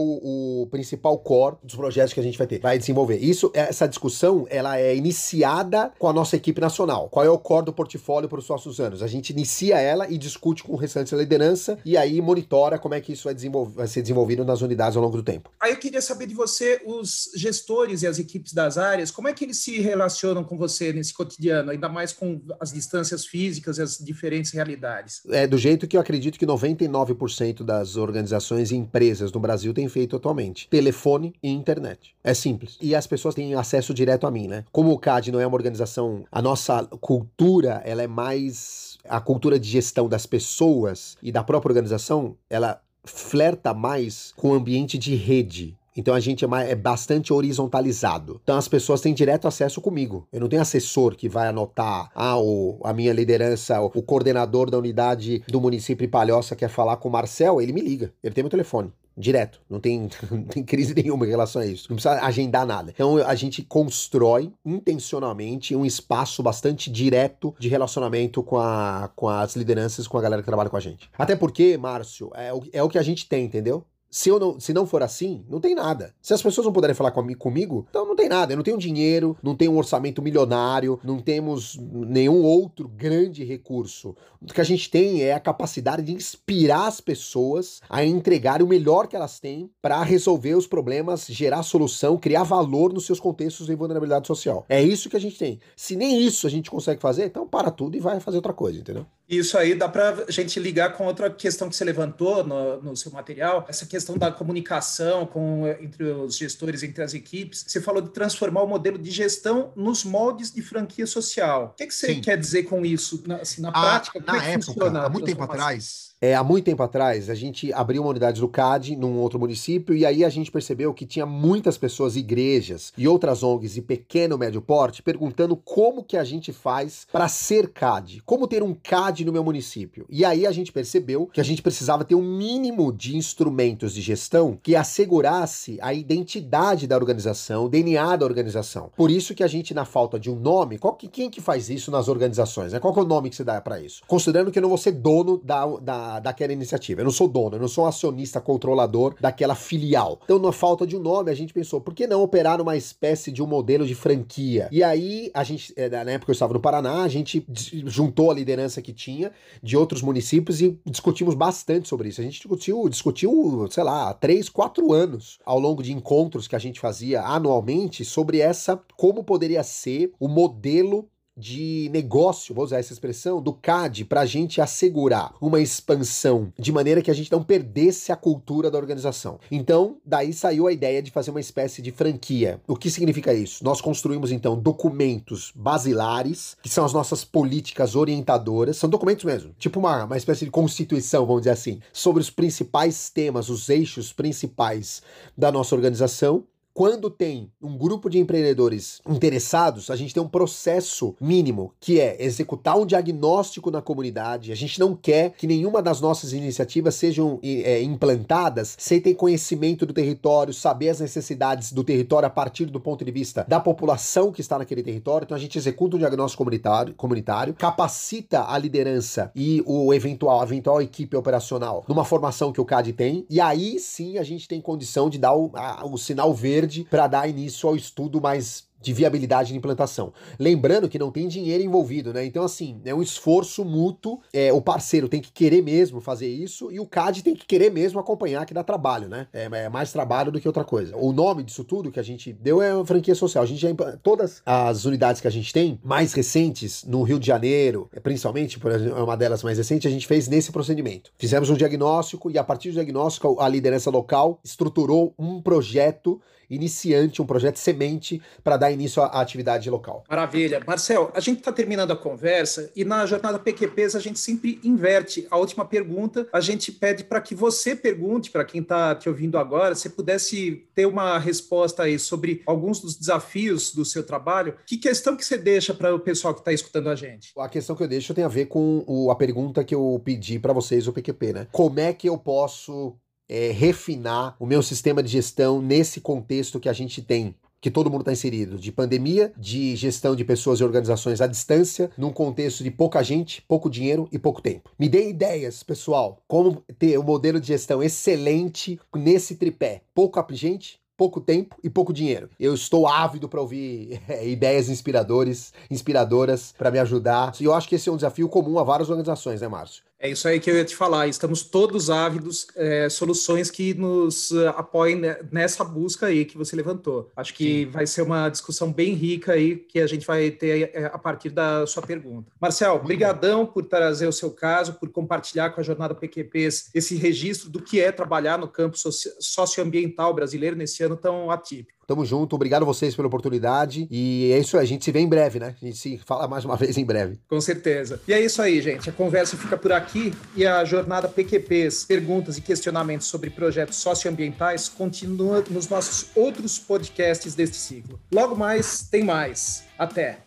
o, 0.61 0.67
principal 0.71 1.17
core 1.19 1.57
dos 1.63 1.75
projetos 1.75 2.13
que 2.13 2.19
a 2.19 2.23
gente 2.23 2.37
vai 2.37 2.47
ter, 2.47 2.59
vai 2.59 2.77
desenvolver. 2.77 3.17
Isso, 3.17 3.51
essa 3.53 3.87
discussão, 3.87 4.45
ela 4.49 4.79
é 4.79 4.95
iniciada 4.95 5.91
com 5.99 6.07
a 6.07 6.13
nossa 6.13 6.35
equipe 6.35 6.61
nacional. 6.61 7.09
Qual 7.09 7.25
é 7.25 7.29
o 7.29 7.37
core 7.37 7.65
do 7.65 7.73
portfólio 7.73 8.29
para 8.29 8.39
os 8.39 8.47
próximos 8.47 8.79
anos? 8.79 9.03
A 9.03 9.07
gente 9.07 9.31
inicia 9.31 9.79
ela 9.79 10.09
e 10.09 10.17
discute 10.17 10.63
com 10.63 10.73
o 10.73 10.75
restante 10.75 11.11
da 11.11 11.17
liderança 11.17 11.77
e 11.83 11.97
aí 11.97 12.21
monitora 12.21 12.79
como 12.79 12.93
é 12.93 13.01
que 13.01 13.13
isso 13.13 13.25
vai, 13.25 13.35
vai 13.67 13.87
ser 13.87 14.01
desenvolvido 14.01 14.45
nas 14.45 14.61
unidades 14.61 14.95
ao 14.95 15.03
longo 15.03 15.17
do 15.17 15.23
tempo. 15.23 15.51
Aí 15.59 15.71
eu 15.71 15.77
queria 15.77 16.01
saber 16.01 16.27
de 16.27 16.33
você, 16.33 16.81
os 16.85 17.29
gestores 17.35 18.01
e 18.03 18.07
as 18.07 18.19
equipes 18.19 18.53
das 18.53 18.77
áreas, 18.77 19.11
como 19.11 19.27
é 19.27 19.33
que 19.33 19.43
eles 19.43 19.57
se 19.57 19.79
relacionam 19.79 20.43
com 20.43 20.57
você 20.57 20.93
nesse 20.93 21.13
cotidiano, 21.13 21.71
ainda 21.71 21.89
mais 21.89 22.13
com 22.13 22.41
as 22.59 22.71
distâncias 22.71 23.25
físicas 23.25 23.77
e 23.77 23.81
as 23.81 23.97
diferentes 23.97 24.51
realidades? 24.51 25.21
É 25.29 25.45
do 25.45 25.57
jeito 25.57 25.87
que 25.87 25.97
eu 25.97 26.01
acredito 26.01 26.39
que 26.39 26.45
99% 26.45 27.63
das 27.63 27.96
organizações 27.97 28.71
e 28.71 28.75
empresas 28.75 29.31
no 29.31 29.39
Brasil 29.39 29.73
têm 29.73 29.87
feito 29.89 30.15
atualmente: 30.15 30.67
telefone 30.69 31.33
e 31.41 31.49
internet. 31.49 32.15
É 32.23 32.33
simples. 32.33 32.77
E 32.81 32.95
as 32.95 33.07
pessoas 33.07 33.35
têm 33.35 33.53
acesso 33.55 33.93
direto 33.93 34.27
a 34.27 34.31
mim, 34.31 34.47
né? 34.47 34.63
Como 34.71 34.91
o 34.91 34.99
CAD 34.99 35.31
não 35.31 35.39
é 35.39 35.47
uma 35.47 35.55
organização, 35.55 36.23
a 36.31 36.41
nossa 36.41 36.83
cultura, 37.01 37.81
ela 37.85 38.03
é 38.03 38.07
mais 38.07 38.97
a 39.07 39.19
cultura 39.19 39.59
de 39.59 39.69
gestão 39.69 40.07
das 40.07 40.25
pessoas 40.25 41.17
e 41.21 41.31
da 41.31 41.43
própria 41.43 41.69
organização, 41.69 42.35
ela 42.49 42.81
flerta 43.03 43.73
mais 43.73 44.33
com 44.35 44.49
o 44.49 44.53
ambiente 44.53 44.97
de 44.97 45.15
rede. 45.15 45.75
Então 45.97 46.13
a 46.13 46.19
gente 46.19 46.45
é, 46.45 46.71
é, 46.71 46.75
bastante 46.75 47.33
horizontalizado. 47.33 48.39
Então 48.43 48.55
as 48.55 48.67
pessoas 48.67 49.01
têm 49.01 49.13
direto 49.13 49.47
acesso 49.47 49.81
comigo. 49.81 50.27
Eu 50.31 50.39
não 50.39 50.47
tenho 50.47 50.61
assessor 50.61 51.15
que 51.15 51.27
vai 51.27 51.47
anotar, 51.47 52.11
ah, 52.13 52.39
o, 52.39 52.79
a 52.83 52.93
minha 52.93 53.11
liderança, 53.11 53.81
o, 53.81 53.87
o 53.87 54.03
coordenador 54.03 54.69
da 54.69 54.77
unidade 54.77 55.43
do 55.47 55.59
município 55.59 56.05
de 56.05 56.11
Palhoça 56.11 56.55
quer 56.55 56.69
falar 56.69 56.97
com 56.97 57.09
o 57.09 57.11
Marcel, 57.11 57.59
ele 57.59 57.73
me 57.73 57.81
liga. 57.81 58.13
Ele 58.23 58.33
tem 58.33 58.43
meu 58.43 58.51
telefone. 58.51 58.93
Direto, 59.19 59.59
não 59.67 59.79
tem, 59.79 60.07
não 60.29 60.43
tem 60.43 60.63
crise 60.63 60.93
nenhuma 60.93 61.25
em 61.25 61.29
relação 61.29 61.59
a 61.59 61.65
isso. 61.65 61.87
Não 61.89 61.95
precisa 61.95 62.23
agendar 62.23 62.67
nada. 62.67 62.91
Então 62.93 63.17
a 63.17 63.33
gente 63.33 63.63
constrói 63.63 64.53
intencionalmente 64.63 65.75
um 65.75 65.83
espaço 65.83 66.43
bastante 66.43 66.91
direto 66.91 67.55
de 67.57 67.67
relacionamento 67.67 68.43
com, 68.43 68.59
a, 68.59 69.09
com 69.15 69.27
as 69.27 69.55
lideranças, 69.55 70.07
com 70.07 70.19
a 70.19 70.21
galera 70.21 70.43
que 70.43 70.45
trabalha 70.45 70.69
com 70.69 70.77
a 70.77 70.81
gente. 70.81 71.09
Até 71.17 71.35
porque, 71.35 71.75
Márcio, 71.77 72.29
é 72.35 72.53
o, 72.53 72.61
é 72.71 72.83
o 72.83 72.89
que 72.89 72.99
a 72.99 73.03
gente 73.03 73.27
tem, 73.27 73.45
entendeu? 73.45 73.83
Se, 74.09 74.29
eu 74.29 74.39
não, 74.39 74.59
se 74.59 74.73
não 74.73 74.85
for 74.85 75.03
assim, 75.03 75.45
não 75.49 75.59
tem 75.59 75.75
nada. 75.75 76.13
Se 76.21 76.33
as 76.33 76.41
pessoas 76.41 76.65
não 76.65 76.73
puderem 76.73 76.95
falar 76.95 77.11
comigo, 77.11 77.85
então 77.89 78.05
não 78.05 78.15
tem 78.15 78.29
nada. 78.29 78.53
Eu 78.53 78.57
não 78.57 78.63
tenho 78.63 78.77
dinheiro, 78.77 79.37
não 79.43 79.55
tenho 79.55 79.71
um 79.71 79.77
orçamento 79.77 80.21
milionário, 80.21 80.99
não 81.03 81.19
temos 81.19 81.77
nenhum 81.77 82.43
outro 82.43 82.87
grande 82.87 83.43
recurso. 83.43 84.15
O 84.41 84.53
que 84.53 84.61
a 84.61 84.63
gente 84.63 84.89
tem 84.89 85.21
é 85.21 85.33
a 85.33 85.39
capacidade 85.39 86.03
de 86.03 86.13
inspirar 86.13 86.87
as 86.87 87.01
pessoas 87.01 87.81
a 87.89 88.03
entregar 88.05 88.61
o 88.61 88.67
melhor 88.67 89.07
que 89.07 89.15
elas 89.15 89.39
têm 89.39 89.69
para 89.81 90.01
resolver 90.03 90.55
os 90.55 90.67
problemas, 90.67 91.25
gerar 91.27 91.63
solução, 91.63 92.17
criar 92.17 92.43
valor 92.43 92.93
nos 92.93 93.05
seus 93.05 93.19
contextos 93.19 93.67
de 93.67 93.75
vulnerabilidade 93.75 94.27
social. 94.27 94.65
É 94.69 94.81
isso 94.81 95.09
que 95.09 95.17
a 95.17 95.21
gente 95.21 95.37
tem. 95.37 95.59
Se 95.75 95.95
nem 95.95 96.21
isso 96.21 96.47
a 96.47 96.49
gente 96.49 96.71
consegue 96.71 97.01
fazer, 97.01 97.25
então 97.25 97.47
para 97.47 97.71
tudo 97.71 97.97
e 97.97 97.99
vai 97.99 98.19
fazer 98.19 98.37
outra 98.37 98.53
coisa, 98.53 98.79
entendeu? 98.79 99.05
Isso 99.27 99.57
aí 99.57 99.75
dá 99.75 99.89
para 99.89 100.25
a 100.27 100.31
gente 100.31 100.57
ligar 100.57 100.93
com 100.93 101.05
outra 101.05 101.29
questão 101.29 101.67
que 101.67 101.75
você 101.75 101.83
levantou 101.83 102.45
no, 102.45 102.81
no, 102.81 102.95
seu 102.95 103.11
material, 103.11 103.65
essa 103.67 103.85
questão 103.85 104.17
da 104.17 104.31
comunicação 104.31 105.25
com, 105.25 105.67
entre 105.81 106.05
os 106.05 106.37
gestores, 106.37 106.81
entre 106.81 107.03
as 107.03 107.13
equipes. 107.13 107.65
Você 107.67 107.81
falou 107.81 108.01
de 108.01 108.09
transformar 108.09 108.61
o 108.61 108.67
modelo 108.67 108.97
de 108.97 109.11
gestão 109.11 109.73
nos 109.75 110.05
moldes 110.05 110.51
de 110.51 110.61
franquia 110.61 111.05
social. 111.05 111.71
O 111.73 111.77
que, 111.77 111.87
que 111.87 111.93
você 111.93 112.15
Sim. 112.15 112.21
quer 112.21 112.37
dizer 112.37 112.63
com 112.63 112.85
isso? 112.85 113.21
Na, 113.27 113.35
assim, 113.37 113.61
na 113.61 113.69
a, 113.69 113.71
prática, 113.71 114.21
como 114.21 114.37
na 114.37 114.45
é 114.45 114.53
época, 114.53 114.65
funciona? 114.65 115.01
Há 115.01 115.09
muito 115.09 115.25
tempo 115.25 115.43
atrás, 115.43 116.15
é, 116.19 116.33
há 116.33 116.43
muito 116.43 116.65
tempo 116.65 116.81
atrás, 116.81 117.29
a 117.29 117.35
gente 117.35 117.71
abriu 117.71 118.01
uma 118.01 118.09
unidade 118.09 118.41
do 118.41 118.47
CAD 118.47 118.95
num 118.95 119.19
outro 119.19 119.39
município 119.39 119.95
e 119.95 120.03
aí 120.03 120.25
a 120.25 120.29
gente 120.29 120.51
percebeu 120.51 120.91
que 120.91 121.05
tinha 121.05 121.27
muitas 121.27 121.77
pessoas, 121.77 122.15
igrejas 122.15 122.91
e 122.97 123.07
outras 123.07 123.43
ONGs 123.43 123.75
de 123.75 123.83
pequeno 123.83 124.35
médio 124.35 124.59
porte 124.59 125.03
perguntando 125.03 125.55
como 125.55 126.03
que 126.03 126.17
a 126.17 126.23
gente 126.23 126.51
faz 126.51 127.05
para 127.11 127.27
ser 127.27 127.69
CAD, 127.69 128.23
como 128.25 128.47
ter 128.47 128.63
um 128.63 128.73
CAD 128.73 129.25
no 129.25 129.31
meu 129.31 129.43
município. 129.43 130.07
E 130.09 130.25
aí 130.25 130.47
a 130.47 130.51
gente 130.51 130.71
percebeu 130.71 131.27
que 131.27 131.39
a 131.39 131.43
gente 131.43 131.61
precisava 131.61 132.03
ter 132.03 132.15
um 132.15 132.23
mínimo 132.23 132.91
de 132.91 133.15
instrumentos 133.15 133.93
de 133.93 134.01
gestão 134.01 134.57
que 134.63 134.75
assegurasse 134.75 135.77
a 135.81 135.93
identidade 135.93 136.87
da 136.87 136.95
organização, 136.95 137.65
o 137.65 137.69
DNA 137.69 138.15
da 138.15 138.25
organização. 138.25 138.89
Por 138.97 139.11
isso 139.11 139.35
que 139.35 139.43
a 139.43 139.47
gente, 139.47 139.71
na 139.71 139.85
falta 139.85 140.19
de 140.19 140.31
um 140.31 140.35
nome, 140.35 140.79
qual 140.79 140.95
que, 140.95 141.07
quem 141.07 141.29
que 141.29 141.41
faz 141.41 141.69
isso 141.69 141.91
nas 141.91 142.07
organizações? 142.07 142.73
Né? 142.73 142.79
Qual 142.79 142.91
que 142.91 142.99
é 142.99 143.03
o 143.03 143.07
nome 143.07 143.29
que 143.29 143.35
você 143.35 143.43
dá 143.43 143.61
para 143.61 143.79
isso? 143.79 144.01
Considerando 144.07 144.51
que 144.51 144.57
eu 144.57 144.63
não 144.63 144.69
vou 144.69 144.79
ser 144.79 144.93
dono 144.93 145.39
da, 145.43 145.65
da 145.77 146.06
daquela 146.21 146.53
iniciativa. 146.53 147.01
Eu 147.01 147.05
não 147.05 147.11
sou 147.11 147.27
dono, 147.27 147.55
eu 147.55 147.59
não 147.59 147.67
sou 147.67 147.83
um 147.83 147.87
acionista 147.87 148.39
controlador 148.41 149.15
daquela 149.19 149.55
filial. 149.55 150.19
Então, 150.23 150.39
na 150.39 150.51
falta 150.51 150.85
de 150.85 150.95
um 150.95 150.99
nome, 150.99 151.31
a 151.31 151.35
gente 151.35 151.53
pensou, 151.53 151.81
por 151.81 151.93
que 151.93 152.07
não 152.07 152.23
operar 152.23 152.57
numa 152.57 152.75
espécie 152.75 153.31
de 153.31 153.43
um 153.43 153.47
modelo 153.47 153.85
de 153.85 153.95
franquia? 153.95 154.67
E 154.71 154.83
aí, 154.83 155.29
a 155.33 155.43
gente, 155.43 155.73
é, 155.75 155.89
na 155.89 156.11
época 156.11 156.31
eu 156.31 156.33
estava 156.33 156.53
no 156.53 156.59
Paraná, 156.59 157.03
a 157.03 157.07
gente 157.07 157.45
juntou 157.85 158.31
a 158.31 158.33
liderança 158.33 158.81
que 158.81 158.93
tinha 158.93 159.31
de 159.61 159.75
outros 159.77 160.01
municípios 160.01 160.61
e 160.61 160.79
discutimos 160.85 161.35
bastante 161.35 161.87
sobre 161.87 162.09
isso. 162.09 162.21
A 162.21 162.23
gente 162.23 162.39
discutiu, 162.39 162.87
discutiu, 162.89 163.67
sei 163.69 163.83
lá, 163.83 164.13
três, 164.13 164.49
quatro 164.49 164.93
anos 164.93 165.39
ao 165.45 165.59
longo 165.59 165.83
de 165.83 165.91
encontros 165.91 166.47
que 166.47 166.55
a 166.55 166.59
gente 166.59 166.79
fazia 166.79 167.21
anualmente 167.21 168.03
sobre 168.05 168.39
essa, 168.39 168.79
como 168.95 169.23
poderia 169.23 169.63
ser 169.63 170.11
o 170.19 170.27
modelo 170.27 171.07
de 171.37 171.89
negócio, 171.93 172.55
vou 172.55 172.65
usar 172.65 172.79
essa 172.79 172.93
expressão, 172.93 173.41
do 173.41 173.53
CAD 173.53 174.05
para 174.05 174.21
a 174.21 174.25
gente 174.25 174.59
assegurar 174.59 175.33
uma 175.39 175.61
expansão 175.61 176.51
de 176.57 176.71
maneira 176.71 177.01
que 177.01 177.11
a 177.11 177.13
gente 177.13 177.31
não 177.31 177.43
perdesse 177.43 178.11
a 178.11 178.15
cultura 178.15 178.71
da 178.71 178.77
organização. 178.77 179.39
Então, 179.51 179.97
daí 180.03 180.33
saiu 180.33 180.67
a 180.67 180.73
ideia 180.73 181.01
de 181.01 181.11
fazer 181.11 181.31
uma 181.31 181.39
espécie 181.39 181.81
de 181.81 181.91
franquia. 181.91 182.59
O 182.67 182.75
que 182.75 182.89
significa 182.89 183.33
isso? 183.33 183.63
Nós 183.63 183.79
construímos 183.79 184.31
então 184.31 184.57
documentos 184.57 185.51
basilares, 185.55 186.57
que 186.63 186.69
são 186.69 186.83
as 186.83 186.93
nossas 186.93 187.23
políticas 187.23 187.95
orientadoras, 187.95 188.77
são 188.77 188.89
documentos 188.89 189.25
mesmo, 189.25 189.53
tipo 189.59 189.79
uma, 189.79 190.05
uma 190.05 190.17
espécie 190.17 190.45
de 190.45 190.51
constituição, 190.51 191.25
vamos 191.25 191.41
dizer 191.41 191.51
assim, 191.51 191.79
sobre 191.93 192.21
os 192.21 192.29
principais 192.29 193.09
temas, 193.09 193.49
os 193.49 193.69
eixos 193.69 194.11
principais 194.11 195.01
da 195.37 195.51
nossa 195.51 195.75
organização 195.75 196.43
quando 196.77 197.09
tem 197.09 197.51
um 197.59 197.75
grupo 197.75 198.07
de 198.07 198.19
empreendedores 198.19 199.01
interessados, 199.09 199.89
a 199.89 199.95
gente 199.95 200.13
tem 200.13 200.21
um 200.21 200.27
processo 200.27 201.15
mínimo, 201.19 201.73
que 201.79 201.99
é 201.99 202.23
executar 202.23 202.77
um 202.77 202.85
diagnóstico 202.85 203.71
na 203.71 203.81
comunidade. 203.81 204.51
A 204.51 204.55
gente 204.55 204.79
não 204.79 204.95
quer 204.95 205.31
que 205.31 205.47
nenhuma 205.47 205.81
das 205.81 205.99
nossas 205.99 206.33
iniciativas 206.33 206.93
sejam 206.93 207.39
é, 207.41 207.81
implantadas 207.81 208.75
sem 208.77 209.01
ter 209.01 209.15
conhecimento 209.15 209.87
do 209.87 209.93
território, 209.93 210.53
saber 210.53 210.89
as 210.89 210.99
necessidades 210.99 211.73
do 211.73 211.83
território 211.83 212.27
a 212.27 212.29
partir 212.29 212.65
do 212.65 212.79
ponto 212.79 213.03
de 213.03 213.09
vista 213.09 213.43
da 213.49 213.59
população 213.59 214.31
que 214.31 214.41
está 214.41 214.59
naquele 214.59 214.83
território. 214.83 215.25
Então 215.25 215.35
a 215.35 215.39
gente 215.39 215.57
executa 215.57 215.95
um 215.95 215.99
diagnóstico 215.99 216.43
comunitário, 216.43 216.93
comunitário 216.93 217.55
capacita 217.55 218.45
a 218.47 218.55
liderança 218.55 219.31
e 219.35 219.63
o 219.65 219.91
eventual, 219.95 220.41
a 220.41 220.43
eventual 220.43 220.79
equipe 220.79 221.17
operacional 221.17 221.83
numa 221.87 222.05
formação 222.05 222.51
que 222.51 222.61
o 222.61 222.65
CAD 222.65 222.93
tem, 222.93 223.25
e 223.27 223.41
aí 223.41 223.79
sim 223.79 224.19
a 224.19 224.23
gente 224.23 224.47
tem 224.47 224.61
condição 224.61 225.09
de 225.09 225.17
dar 225.17 225.33
o, 225.33 225.49
a, 225.55 225.83
o 225.83 225.97
sinal 225.97 226.31
verde 226.35 226.66
verde 226.67 226.85
para 226.89 227.07
dar 227.07 227.29
início 227.29 227.67
ao 227.67 227.75
estudo 227.75 228.19
mais 228.19 228.67
de 228.81 228.93
viabilidade 228.93 229.49
de 229.49 229.57
implantação. 229.57 230.13
Lembrando 230.39 230.87
que 230.87 230.99
não 230.99 231.11
tem 231.11 231.27
dinheiro 231.27 231.63
envolvido, 231.63 232.13
né? 232.13 232.23
Então, 232.25 232.43
assim, 232.43 232.79
é 232.85 232.93
um 232.93 233.01
esforço 233.01 233.65
mútuo. 233.65 234.19
É, 234.31 234.53
o 234.53 234.61
parceiro 234.61 235.09
tem 235.09 235.21
que 235.21 235.31
querer 235.31 235.61
mesmo 235.61 235.99
fazer 235.99 236.27
isso 236.27 236.71
e 236.71 236.79
o 236.79 236.85
CAD 236.85 237.23
tem 237.23 237.35
que 237.35 237.45
querer 237.45 237.71
mesmo 237.71 237.99
acompanhar, 237.99 238.45
que 238.45 238.53
dá 238.53 238.63
trabalho, 238.63 239.09
né? 239.09 239.27
É, 239.33 239.45
é 239.45 239.69
mais 239.69 239.91
trabalho 239.91 240.31
do 240.31 240.39
que 240.39 240.47
outra 240.47 240.63
coisa. 240.63 240.95
O 240.95 241.11
nome 241.11 241.43
disso 241.43 241.63
tudo 241.63 241.91
que 241.91 241.99
a 241.99 242.03
gente 242.03 242.31
deu 242.31 242.61
é 242.61 242.85
franquia 242.85 243.15
social. 243.15 243.43
A 243.43 243.47
gente 243.47 243.59
já 243.59 243.67
todas 244.01 244.41
as 244.45 244.85
unidades 244.85 245.21
que 245.21 245.27
a 245.27 245.31
gente 245.31 245.51
tem, 245.51 245.79
mais 245.83 246.13
recentes, 246.13 246.83
no 246.83 247.01
Rio 247.03 247.19
de 247.19 247.27
Janeiro, 247.27 247.89
principalmente, 248.03 248.59
por 248.59 248.71
exemplo, 248.71 248.97
é 248.97 249.03
uma 249.03 249.17
delas 249.17 249.43
mais 249.43 249.57
recente, 249.57 249.87
a 249.87 249.91
gente 249.91 250.07
fez 250.07 250.27
nesse 250.27 250.51
procedimento. 250.51 251.11
Fizemos 251.17 251.49
um 251.49 251.55
diagnóstico 251.55 252.29
e 252.29 252.37
a 252.37 252.43
partir 252.43 252.69
do 252.69 252.75
diagnóstico 252.75 253.37
a 253.39 253.49
liderança 253.49 253.89
local 253.89 254.39
estruturou 254.43 255.13
um 255.17 255.41
projeto 255.41 256.21
iniciante, 256.49 257.21
um 257.21 257.25
projeto 257.25 257.57
semente 257.57 258.21
para 258.43 258.57
dar 258.57 258.71
início 258.71 259.01
à 259.01 259.21
atividade 259.21 259.69
local. 259.69 260.03
Maravilha. 260.09 260.61
Marcel, 260.65 261.11
a 261.13 261.19
gente 261.19 261.39
está 261.39 261.51
terminando 261.51 261.91
a 261.91 261.95
conversa 261.95 262.71
e 262.75 262.83
na 262.83 263.05
jornada 263.05 263.39
PQPs 263.39 263.95
a 263.95 263.99
gente 263.99 264.19
sempre 264.19 264.59
inverte. 264.63 265.27
A 265.29 265.37
última 265.37 265.65
pergunta 265.65 266.27
a 266.31 266.39
gente 266.39 266.71
pede 266.71 267.03
para 267.03 267.21
que 267.21 267.35
você 267.35 267.75
pergunte, 267.75 268.31
para 268.31 268.45
quem 268.45 268.61
está 268.61 268.95
te 268.95 269.09
ouvindo 269.09 269.37
agora, 269.37 269.75
se 269.75 269.89
pudesse 269.89 270.65
ter 270.73 270.85
uma 270.85 271.17
resposta 271.17 271.83
aí 271.83 271.99
sobre 271.99 272.41
alguns 272.45 272.79
dos 272.79 272.95
desafios 272.95 273.73
do 273.73 273.85
seu 273.85 274.03
trabalho, 274.03 274.55
que 274.65 274.77
questão 274.77 275.15
que 275.15 275.25
você 275.25 275.37
deixa 275.37 275.73
para 275.73 275.93
o 275.93 275.99
pessoal 275.99 276.33
que 276.33 276.41
está 276.41 276.53
escutando 276.53 276.89
a 276.89 276.95
gente? 276.95 277.31
A 277.37 277.49
questão 277.49 277.75
que 277.75 277.83
eu 277.83 277.87
deixo 277.87 278.13
tem 278.13 278.23
a 278.23 278.29
ver 278.29 278.45
com 278.45 278.83
o, 278.87 279.11
a 279.11 279.15
pergunta 279.15 279.63
que 279.63 279.75
eu 279.75 280.01
pedi 280.03 280.39
para 280.39 280.53
vocês, 280.53 280.87
o 280.87 280.93
PQP, 280.93 281.33
né? 281.33 281.47
Como 281.51 281.79
é 281.79 281.93
que 281.93 282.07
eu 282.07 282.17
posso 282.17 282.95
é, 283.29 283.51
refinar 283.51 284.35
o 284.39 284.45
meu 284.45 284.61
sistema 284.61 285.01
de 285.03 285.09
gestão 285.09 285.61
nesse 285.61 286.01
contexto 286.01 286.59
que 286.59 286.69
a 286.69 286.73
gente 286.73 287.01
tem 287.01 287.35
que 287.59 287.71
todo 287.71 287.89
mundo 287.89 288.01
está 288.01 288.11
inserido, 288.11 288.57
de 288.57 288.71
pandemia, 288.71 289.33
de 289.35 289.75
gestão 289.75 290.15
de 290.15 290.23
pessoas 290.23 290.59
e 290.59 290.63
organizações 290.63 291.21
à 291.21 291.27
distância, 291.27 291.89
num 291.97 292.11
contexto 292.11 292.63
de 292.63 292.71
pouca 292.71 293.01
gente, 293.03 293.41
pouco 293.47 293.69
dinheiro 293.69 294.07
e 294.11 294.19
pouco 294.19 294.41
tempo. 294.41 294.69
Me 294.77 294.87
dê 294.87 295.09
ideias, 295.09 295.63
pessoal, 295.63 296.21
como 296.27 296.63
ter 296.77 296.99
um 296.99 297.03
modelo 297.03 297.39
de 297.39 297.47
gestão 297.47 297.81
excelente 297.81 298.79
nesse 298.95 299.35
tripé. 299.35 299.81
Pouca 299.93 300.25
gente, 300.31 300.79
pouco 300.95 301.21
tempo 301.21 301.55
e 301.63 301.69
pouco 301.69 301.93
dinheiro. 301.93 302.29
Eu 302.39 302.53
estou 302.53 302.87
ávido 302.87 303.29
para 303.29 303.41
ouvir 303.41 304.01
é, 304.09 304.27
ideias 304.27 304.69
inspiradores, 304.69 305.53
inspiradoras 305.69 306.53
para 306.57 306.71
me 306.71 306.79
ajudar. 306.79 307.33
E 307.39 307.45
eu 307.45 307.53
acho 307.53 307.67
que 307.67 307.75
esse 307.75 307.89
é 307.89 307.91
um 307.91 307.95
desafio 307.97 308.27
comum 308.29 308.57
a 308.59 308.63
várias 308.63 308.89
organizações, 308.89 309.41
né, 309.41 309.47
Márcio? 309.47 309.83
É 309.99 310.09
isso 310.09 310.27
aí 310.27 310.39
que 310.39 310.49
eu 310.49 310.55
ia 310.55 310.63
te 310.63 310.75
falar. 310.75 311.07
Estamos 311.07 311.41
todos 311.41 311.89
ávidos, 311.89 312.47
é, 312.55 312.87
soluções 312.87 313.49
que 313.49 313.73
nos 313.73 314.29
uh, 314.29 314.49
apoiem 314.49 315.01
nessa 315.31 315.63
busca 315.63 316.05
aí 316.05 316.23
que 316.23 316.37
você 316.37 316.55
levantou. 316.55 317.11
Acho 317.15 317.33
que 317.33 317.65
Sim. 317.65 317.71
vai 317.71 317.87
ser 317.87 318.03
uma 318.03 318.29
discussão 318.29 318.71
bem 318.71 318.93
rica 318.93 319.33
aí 319.33 319.55
que 319.55 319.79
a 319.79 319.87
gente 319.87 320.05
vai 320.05 320.29
ter 320.29 320.69
é, 320.73 320.85
a 320.85 320.99
partir 320.99 321.29
da 321.29 321.65
sua 321.65 321.81
pergunta. 321.81 322.31
Marcel, 322.39 322.77
brigadão 322.83 323.45
por 323.45 323.65
trazer 323.65 324.07
o 324.07 324.13
seu 324.13 324.29
caso, 324.29 324.73
por 324.73 324.89
compartilhar 324.89 325.49
com 325.49 325.61
a 325.61 325.63
Jornada 325.63 325.95
PQPs 325.95 326.69
esse 326.75 326.95
registro 326.95 327.49
do 327.49 327.61
que 327.61 327.81
é 327.81 327.91
trabalhar 327.91 328.37
no 328.37 328.47
campo 328.47 328.77
socioambiental 328.77 330.13
brasileiro 330.13 330.55
nesse 330.55 330.83
ano 330.83 330.95
tão 330.95 331.31
atípico. 331.31 331.76
Tamo 331.87 332.05
junto, 332.05 332.35
obrigado 332.35 332.63
a 332.63 332.65
vocês 332.65 332.93
pela 332.93 333.07
oportunidade. 333.07 333.87
E 333.89 334.29
é 334.33 334.39
isso 334.39 334.57
aí, 334.57 334.63
a 334.63 334.67
gente 334.67 334.83
se 334.83 334.91
vê 334.91 334.99
em 334.99 335.07
breve, 335.07 335.39
né? 335.39 335.55
A 335.61 335.65
gente 335.65 335.77
se 335.77 335.97
fala 335.99 336.27
mais 336.27 336.43
uma 336.43 336.55
vez 336.57 336.77
em 336.77 336.83
breve. 336.83 337.17
Com 337.29 337.39
certeza. 337.39 338.01
E 338.05 338.11
é 338.11 338.19
isso 338.19 338.41
aí, 338.41 338.61
gente. 338.61 338.89
A 338.89 338.93
conversa 338.93 339.37
fica 339.37 339.57
por 339.57 339.71
aqui 339.71 340.13
e 340.35 340.45
a 340.45 340.65
jornada 340.65 341.07
PQPs, 341.07 341.85
perguntas 341.85 342.37
e 342.37 342.41
questionamentos 342.41 343.07
sobre 343.07 343.29
projetos 343.29 343.77
socioambientais, 343.77 344.67
continua 344.67 345.41
nos 345.49 345.69
nossos 345.69 346.09
outros 346.13 346.59
podcasts 346.59 347.33
deste 347.33 347.55
ciclo. 347.55 347.97
Logo 348.11 348.35
mais, 348.35 348.81
tem 348.89 349.05
mais. 349.05 349.63
Até! 349.79 350.19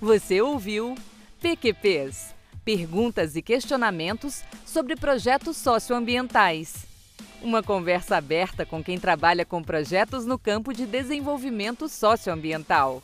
Você 0.00 0.40
ouviu 0.40 0.94
PQPs 1.42 2.34
perguntas 2.64 3.36
e 3.36 3.42
questionamentos 3.42 4.42
sobre 4.64 4.96
projetos 4.96 5.58
socioambientais. 5.58 6.93
Uma 7.44 7.62
conversa 7.62 8.16
aberta 8.16 8.64
com 8.64 8.82
quem 8.82 8.98
trabalha 8.98 9.44
com 9.44 9.62
projetos 9.62 10.24
no 10.24 10.38
campo 10.38 10.72
de 10.72 10.86
desenvolvimento 10.86 11.90
socioambiental. 11.90 13.02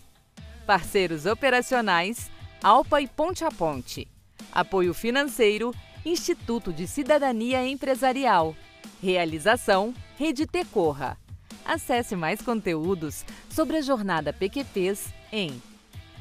Parceiros 0.66 1.26
operacionais: 1.26 2.30
Alpa 2.62 3.02
e 3.02 3.06
Ponte 3.06 3.44
a 3.44 3.50
Ponte. 3.50 4.08
Apoio 4.50 4.94
financeiro: 4.94 5.74
Instituto 6.06 6.72
de 6.72 6.86
Cidadania 6.86 7.68
Empresarial. 7.68 8.56
Realização: 9.02 9.92
Rede 10.16 10.46
Tecorra. 10.46 11.18
Acesse 11.62 12.16
mais 12.16 12.40
conteúdos 12.40 13.26
sobre 13.50 13.76
a 13.76 13.82
jornada 13.82 14.32
PQPs 14.32 15.12
em 15.30 15.62